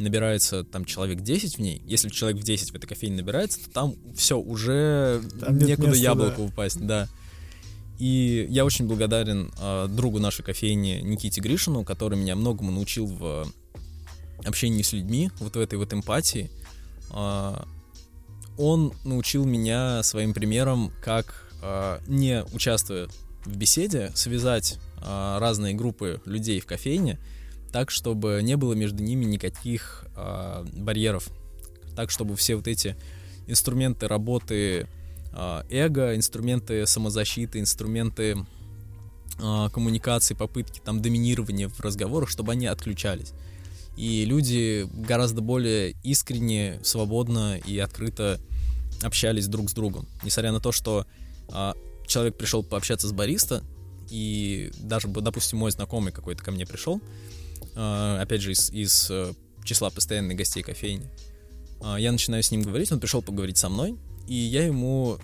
[0.00, 3.70] набирается там человек 10 в ней, если человек в 10 в этой кофейне набирается, то
[3.70, 6.48] там все, уже там некуда места, яблоку да.
[6.48, 7.08] упасть, да.
[8.00, 13.46] И я очень благодарен э, другу нашей кофейни Никите Гришину, который меня многому научил в
[14.44, 16.50] общении с людьми, вот в этой вот эмпатии.
[17.12, 17.62] Э,
[18.56, 23.08] он научил меня своим примером, как э, не участвуя
[23.44, 27.18] в беседе, связать э, разные группы людей в кофейне
[27.72, 30.06] так, чтобы не было между ними никаких
[30.72, 31.28] барьеров,
[31.94, 32.96] так, чтобы все вот эти
[33.46, 34.88] инструменты работы
[35.68, 38.46] эго, инструменты самозащиты, инструменты
[39.36, 43.34] коммуникации, попытки там доминирования в разговорах, чтобы они отключались.
[43.96, 48.38] И люди гораздо более искренне, свободно и открыто
[49.02, 50.06] общались друг с другом.
[50.22, 51.06] Несмотря на то, что
[51.48, 51.72] э,
[52.06, 53.62] человек пришел пообщаться с бариста,
[54.10, 57.00] и даже, допустим, мой знакомый какой-то ко мне пришел,
[57.74, 59.32] э, опять же, из, из э,
[59.64, 61.10] числа постоянных гостей кофейни,
[61.82, 63.96] э, я начинаю с ним говорить, он пришел поговорить со мной,
[64.28, 65.18] и я ему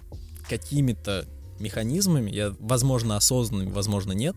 [0.48, 1.26] какими-то
[1.58, 4.36] механизмами, я, возможно, осознанными, возможно, нет,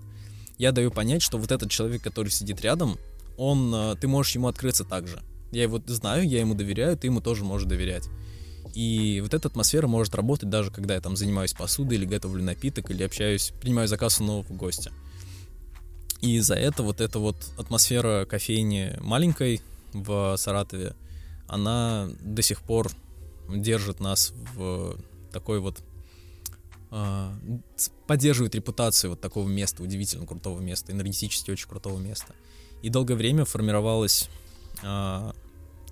[0.57, 2.97] я даю понять, что вот этот человек, который сидит рядом,
[3.37, 5.21] он, ты можешь ему открыться так же.
[5.51, 8.09] Я его знаю, я ему доверяю, ты ему тоже можешь доверять.
[8.73, 12.91] И вот эта атмосфера может работать даже когда я там занимаюсь посудой или готовлю напиток,
[12.91, 14.91] или общаюсь, принимаю заказ у нового гостя.
[16.21, 19.61] И за это вот эта вот атмосфера кофейни маленькой
[19.93, 20.95] в Саратове,
[21.47, 22.91] она до сих пор
[23.47, 24.97] держит нас в
[25.31, 25.81] такой вот
[26.91, 27.31] э,
[28.07, 32.33] поддерживает репутацию вот такого места, удивительно крутого места, энергетически очень крутого места.
[32.81, 34.29] И долгое время формировалась
[34.83, 35.31] э,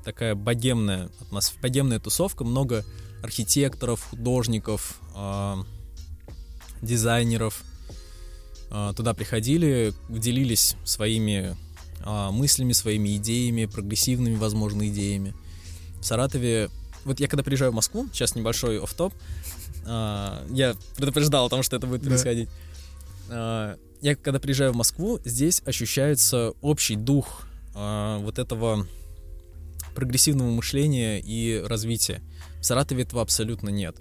[0.04, 2.86] такая богемная атмосфера, богемная тусовка, много
[3.24, 5.56] архитекторов, художников, э,
[6.82, 7.64] дизайнеров
[8.70, 11.56] э, туда приходили, делились своими
[12.06, 15.34] э, мыслями, своими идеями, прогрессивными, возможно, идеями.
[16.02, 16.70] В Саратове,
[17.06, 19.14] вот я когда приезжаю в Москву, сейчас небольшой оф-топ,
[19.86, 22.50] э, я предупреждал о том, что это будет происходить.
[22.50, 22.56] Да.
[23.30, 28.88] Э, я когда приезжаю в Москву, здесь ощущается общий дух э, вот этого
[29.96, 32.22] прогрессивного мышления и развития.
[32.60, 33.96] В Саратове этого абсолютно нет.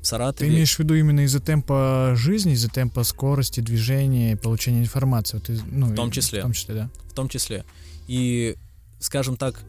[0.00, 0.50] В Саратове...
[0.50, 5.38] Ты имеешь в виду именно из-за темпа жизни, из-за темпа скорости движения, получения информации?
[5.38, 6.40] Вот, ну, в том числе.
[6.40, 6.90] В том числе, да.
[7.08, 7.64] В том числе.
[8.06, 8.56] И,
[9.00, 9.60] скажем так,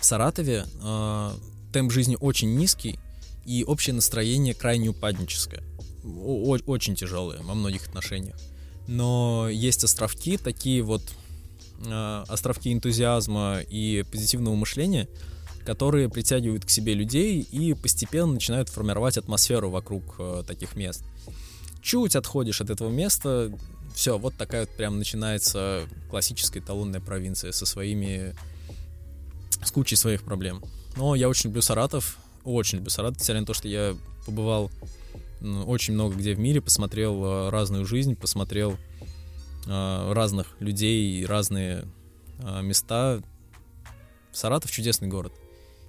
[0.00, 1.30] в Саратове э,
[1.72, 2.98] темп жизни очень низкий,
[3.46, 5.62] и общее настроение крайне упадническое.
[6.04, 8.36] Очень тяжелое во многих отношениях.
[8.86, 11.02] Но есть островки, такие вот
[11.84, 15.08] э, островки энтузиазма и позитивного мышления,
[15.64, 21.04] которые притягивают к себе людей и постепенно начинают формировать атмосферу вокруг э, таких мест.
[21.82, 23.52] Чуть отходишь от этого места,
[23.94, 28.34] все, вот такая вот прям начинается классическая талонная провинция со своими
[29.62, 30.62] с кучей своих проблем.
[30.96, 33.96] Но я очень люблю Саратов, очень люблю Саратов, несмотря на то, что я
[34.26, 34.70] побывал
[35.42, 38.76] очень много где в мире, посмотрел э, разную жизнь, посмотрел
[39.66, 41.86] Э, разных людей, разные
[42.38, 43.22] э, места.
[44.32, 45.32] Саратов чудесный город.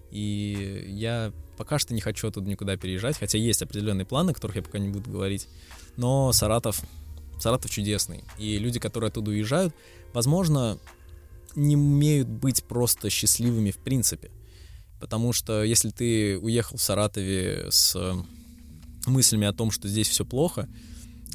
[0.09, 4.57] И я пока что не хочу оттуда никуда переезжать, хотя есть определенные планы, о которых
[4.57, 5.47] я пока не буду говорить.
[5.95, 6.81] Но Саратов,
[7.39, 8.23] Саратов чудесный.
[8.37, 9.73] И люди, которые оттуда уезжают,
[10.13, 10.79] возможно,
[11.55, 14.31] не умеют быть просто счастливыми в принципе.
[14.99, 17.95] Потому что если ты уехал в Саратове с
[19.05, 20.69] мыслями о том, что здесь все плохо,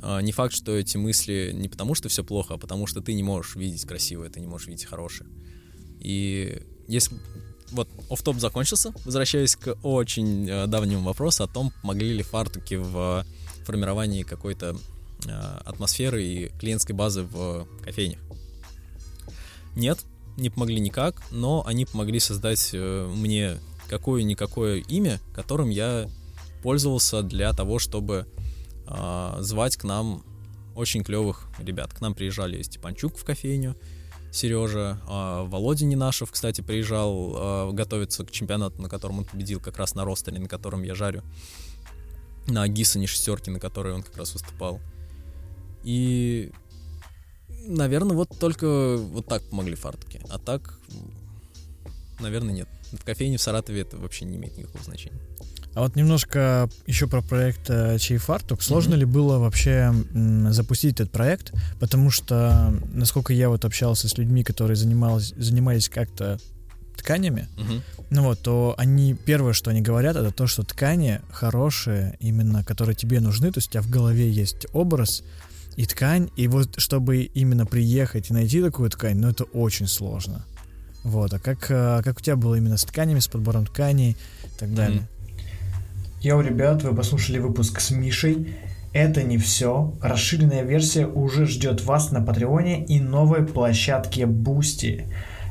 [0.02, 3.14] а, не факт, что эти мысли не потому, что все плохо, а потому что ты
[3.14, 5.28] не можешь видеть красивое, ты не можешь видеть хорошее.
[6.00, 7.16] И если
[7.72, 13.24] вот оф-топ закончился, возвращаясь к очень э, давнему вопросу о том, могли ли фартуки в
[13.64, 14.76] формировании какой-то
[15.26, 15.30] э,
[15.64, 18.20] атмосферы и клиентской базы в кофейнях.
[19.74, 19.98] Нет,
[20.36, 23.58] не помогли никак, но они помогли создать э, мне
[23.88, 26.08] какое-никакое имя, которым я
[26.66, 28.26] пользовался для того, чтобы
[28.88, 30.24] э, звать к нам
[30.74, 31.94] очень клевых ребят.
[31.94, 33.76] К нам приезжали Степанчук в кофейню,
[34.32, 39.78] Сережа, э, Володя Нинашев, кстати, приезжал э, готовиться к чемпионату, на котором он победил как
[39.78, 41.22] раз на ростере, на котором я жарю,
[42.48, 44.80] на Гиссоне шестерки, на которой он как раз выступал.
[45.84, 46.50] И,
[47.68, 50.20] наверное, вот только вот так помогли фартуки.
[50.30, 50.80] А так,
[52.18, 52.68] наверное, нет.
[52.90, 55.20] В кофейне в Саратове это вообще не имеет никакого значения.
[55.76, 58.62] А вот немножко еще про проект э, Чей Фартук.
[58.62, 58.98] Сложно mm-hmm.
[58.98, 59.92] ли было вообще
[60.48, 61.52] запустить этот проект?
[61.78, 66.38] Потому что, насколько я вот общался с людьми, которые занимались, занимались как-то
[66.96, 67.82] тканями, mm-hmm.
[68.08, 72.96] ну вот, то они, первое, что они говорят, это то, что ткани хорошие, именно, которые
[72.96, 75.24] тебе нужны, то есть у тебя в голове есть образ
[75.76, 80.46] и ткань, и вот чтобы именно приехать и найти такую ткань, ну это очень сложно.
[81.04, 84.58] Вот, а как, э, как у тебя было именно с тканями, с подбором тканей и
[84.58, 85.00] так далее?
[85.00, 85.15] Mm-hmm.
[86.26, 88.52] Йоу, ребят, вы послушали выпуск с Мишей.
[88.92, 89.94] Это не все.
[90.02, 95.04] Расширенная версия уже ждет вас на Патреоне и новой площадке Boosty.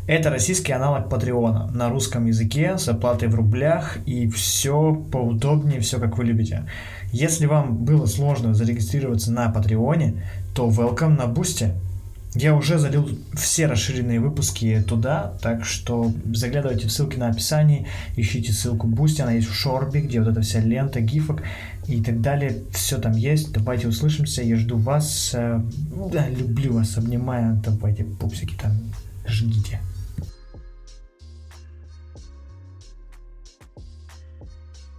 [0.05, 5.97] Это российский аналог Патреона на русском языке с оплатой в рублях и все поудобнее, все
[5.97, 6.67] как вы любите.
[7.13, 11.71] Если вам было сложно зарегистрироваться на Патреоне, то welcome на Boosty.
[12.35, 18.51] Я уже залил все расширенные выпуски туда, так что заглядывайте в ссылки на описании, ищите
[18.51, 21.43] ссылку Boosty, она есть в Шорбе, где вот эта вся лента, гифок
[21.87, 22.63] и так далее.
[22.71, 23.53] Все там есть.
[23.53, 24.43] Давайте услышимся.
[24.43, 25.31] Я жду вас.
[25.33, 25.61] Э,
[26.11, 27.61] да, люблю вас, обнимаю.
[27.63, 28.73] Давайте, пупсики там,
[29.25, 29.79] ждите.